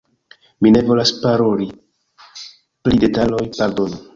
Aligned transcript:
Mi 0.65 0.71
ne 0.77 0.81
volas 0.87 1.11
paroli 1.25 1.67
pri 2.87 3.03
detaloj, 3.05 3.45
pardonu. 3.61 4.05